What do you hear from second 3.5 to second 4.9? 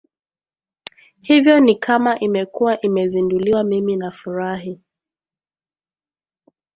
mimi nafurahi